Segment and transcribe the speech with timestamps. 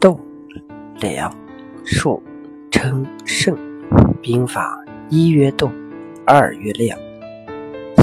[0.00, 0.18] 斗、
[1.00, 1.34] 两、
[1.84, 2.22] 数、
[2.70, 3.56] 称、胜。
[4.22, 5.68] 兵法一曰斗，
[6.24, 6.96] 二曰量，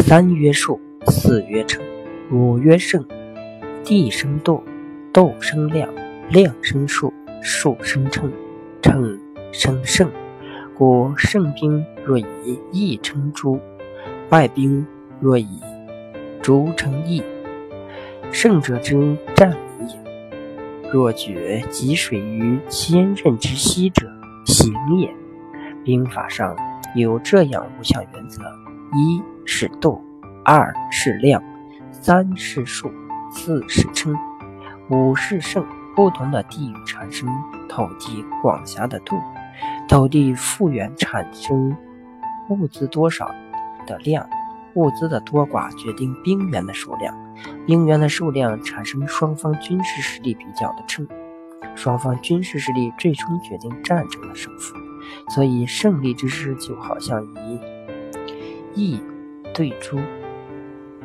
[0.04, 0.78] 三曰数，
[1.08, 1.82] 四曰称，
[2.30, 3.04] 五曰胜。
[3.86, 4.62] 地生斗，
[5.14, 5.90] 斗生量，
[6.30, 8.30] 量生数，数生称，
[8.82, 9.18] 称
[9.54, 10.12] 生胜。
[10.78, 13.57] 故胜兵若以义称诸，
[14.28, 14.86] 败兵
[15.21, 15.62] 若以
[16.41, 17.23] 诸称义。
[18.30, 19.55] 胜者之战。
[20.91, 24.07] 若决积水于千仞之溪者，
[24.45, 25.13] 行也。
[25.84, 26.55] 兵法上
[26.95, 28.41] 有这样五项原则：
[28.93, 30.02] 一是斗，
[30.43, 31.41] 二是量，
[31.91, 32.91] 三是数，
[33.31, 34.15] 四是称，
[34.89, 35.65] 五是胜。
[35.95, 37.27] 不同的地域产生
[37.67, 39.20] 土地广狭的度，
[39.85, 41.76] 土地复原产生
[42.48, 43.29] 物资多少
[43.85, 44.26] 的量，
[44.80, 47.14] 物资的多寡决定兵员的数量，
[47.68, 51.05] 兵员的数量产生双方军事实力比较的称，
[51.76, 54.74] 双方军事实力最终决定战争的胜负。
[55.27, 57.60] 所以，胜利之师就好像以
[58.74, 59.02] 义
[59.54, 59.99] 对诸，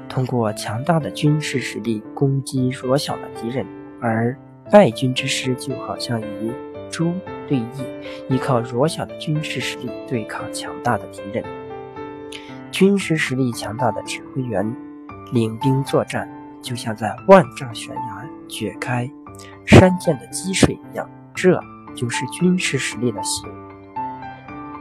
[0.09, 3.67] 通过强大的军事实力攻击弱小的敌人；
[4.01, 4.39] 而
[4.71, 6.53] 败军之师就好像以
[6.93, 7.13] 诸
[7.49, 7.85] 对义，
[8.29, 11.45] 依靠弱小的军事实力对抗强大的敌人。
[12.75, 14.75] 军事实力强大的指挥员
[15.31, 16.29] 领兵作战，
[16.61, 19.09] 就像在万丈悬崖掘开
[19.65, 21.61] 山涧的积水一样，这
[21.95, 23.49] 就是军事实力的形。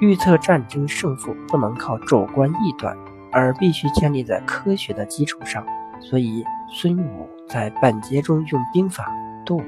[0.01, 2.97] 预测战争胜负不能靠主观臆断，
[3.31, 5.63] 而必须建立在科学的基础上。
[6.01, 9.05] 所以，孙武在本节中用兵法
[9.45, 9.61] 度、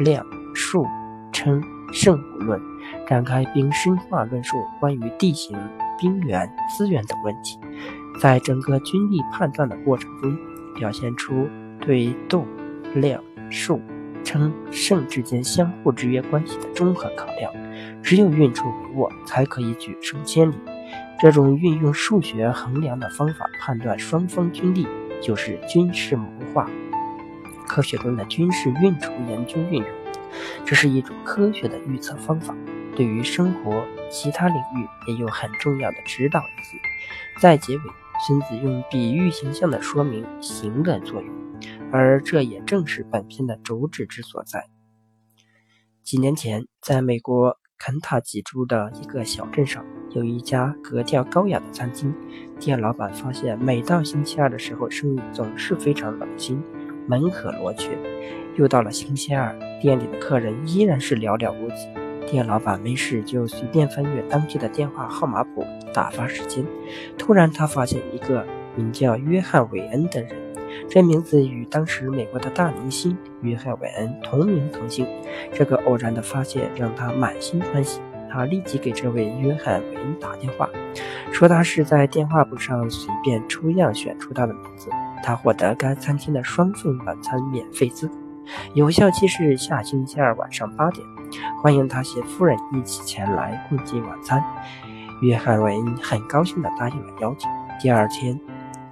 [0.00, 0.84] 量、数、
[1.32, 2.60] 称、胜五论
[3.08, 5.58] 展开并深化论述关于地形、
[5.98, 7.58] 兵源、资源等问题，
[8.20, 10.36] 在整个军力判断的过程中，
[10.76, 11.48] 表现出
[11.80, 12.46] 对动、
[12.94, 13.80] 量、数、
[14.22, 17.52] 称、胜之间相互制约关系的综合考量。
[18.02, 20.54] 只有运筹帷幄，才可以决胜千里。
[21.20, 24.86] 这种运用数学衡量的方法判断双方军力，
[25.20, 26.68] 就是军事谋划
[27.68, 30.01] 科学中的军事运筹研究运用。
[30.64, 32.54] 这是一种科学的预测方法，
[32.96, 37.40] 对于生活其他领域也有很重要的指导意义。
[37.40, 37.82] 在结尾，
[38.26, 41.30] 孙子用比喻形象的说明形的作用，
[41.90, 44.66] 而这也正是本篇的主旨之所在。
[46.02, 47.58] 几年前，在美国。
[47.84, 52.14] 肯塔基州的一个小镇上，有一家格调高雅的餐厅。
[52.60, 56.62] 店老板发现，每到星期二的时候，生意总是非常冷清，
[57.06, 57.90] 门可罗雀。
[58.56, 61.88] 又到了星期二，店里的客人依然是寥寥无几。
[62.30, 66.64] 店老板没事就随便翻阅当地的电话号码簿，打发时间。
[67.18, 68.46] 突然，他发现一个
[68.76, 70.30] 名叫约翰·韦恩的人。
[70.88, 75.06] 这名字与当时美国的大明星约翰·韦恩同名同姓。
[75.52, 78.00] 这个偶然的发现让他满心欢喜。
[78.32, 80.68] 他立即给这位约翰·韦恩打电话，
[81.30, 84.88] 说他是在电话簿上随便抽样选出他的名字。
[85.22, 88.14] 他获得该餐厅的双份晚餐免费资格，
[88.74, 91.06] 有效期是下星期二晚上八点。
[91.62, 94.42] 欢迎他携夫人一起前来共进晚餐。
[95.20, 97.50] 约翰·韦恩很高兴地答应了邀请。
[97.80, 98.40] 第二天。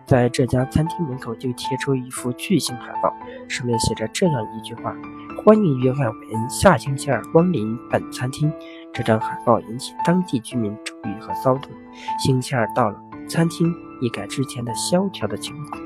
[0.06, 3.14] 在这家餐厅门口就贴出一幅巨型海报，
[3.46, 4.92] 上面写着这样一句话
[5.38, 8.52] ：“欢迎约翰·韦恩下星期二光临本餐厅。”
[9.00, 11.70] 这张海报引起当地居民注意和骚动。
[12.18, 15.82] 星期二到了，餐厅一改之前的萧条的情况，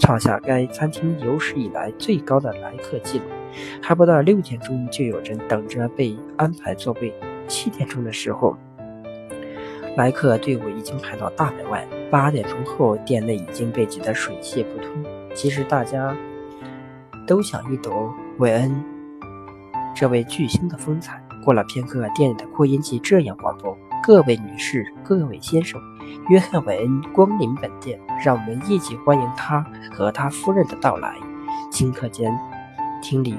[0.00, 3.24] 创下该餐厅有史以来最高的来客记录。
[3.80, 7.14] 还不到六点钟，就有人等着被安排座位。
[7.46, 8.56] 七点钟的时候。
[9.96, 14.90] 来客队伍已经排到大门外，八点钟后，店内已经被挤得水泄不通。
[15.36, 16.16] 其实大家
[17.28, 18.84] 都想一睹韦恩
[19.94, 21.22] 这位巨星的风采。
[21.46, 25.80] 过了片刻，店里的扩音器这样广播：“各位女士，各位先生，
[26.28, 31.14] 约翰·韦恩光临本店，让我们一起欢迎他和他夫人的到来。”
[31.70, 32.36] 顷刻间，
[33.00, 33.36] 厅里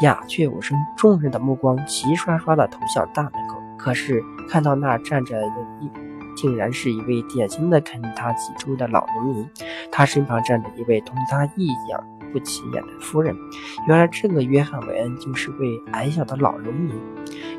[0.00, 3.58] 鸦雀无声，众人的目光齐刷刷地投向大门口。
[3.76, 5.90] 可是看到那站着的一，
[6.34, 9.46] 竟然是一位典型的肯塔基州的老农民，
[9.92, 13.36] 他身旁站着一位同他一样不起眼的夫人。
[13.88, 16.94] 原来这个约翰·韦恩就是位矮小的老农民。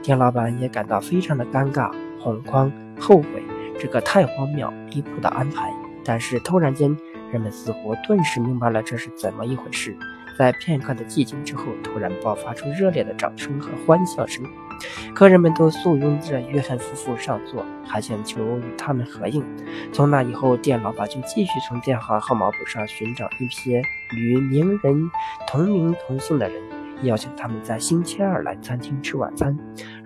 [0.02, 1.92] 店老板也感到非常的尴尬、
[2.22, 3.44] 恐慌、后悔，
[3.80, 5.72] 这个太荒谬离谱的安排。
[6.04, 6.98] 但是突然间，
[7.32, 9.96] 人们似乎顿时明白了这是怎么一回事。
[10.38, 14.44] 在片刻的寂静之后，突然爆发出热烈的掌声和欢笑声。
[15.14, 19.44] 客人们都簇拥着约翰夫妇上座，还请求与他们合影。
[19.92, 23.82] 从那以后，店老板就继续从电话号码簿上寻找一些
[24.16, 25.12] 与名人
[25.48, 26.62] 同名同姓的人，
[27.04, 29.58] 邀请他们在星期二来餐厅吃晚餐，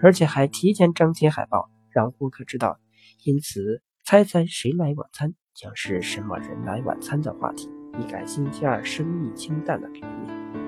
[0.02, 2.80] 而且还提前张贴海报，让顾客知道。
[3.24, 7.70] 因此，猜猜谁来晚餐将是什么人来晚餐的话题，
[8.00, 10.65] 一改星期二生意清淡的局面。